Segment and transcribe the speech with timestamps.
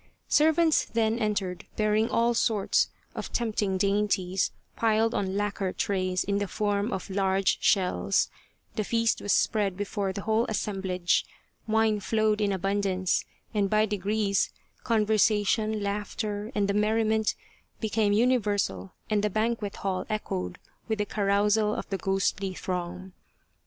[0.29, 6.47] Servants then entered bearing all sorts of tempting dainties piled on lacquer trays in the
[6.47, 8.27] form of large shells;
[8.75, 11.23] the feast was spread before the whole assem blage;
[11.67, 14.49] wine flowed in abundance, and by degrees
[14.83, 17.35] conversation, laughter, and merriment
[17.79, 20.57] became uni versal and the banquet hall echoed
[20.87, 23.13] with the carousal of the ghostly throng.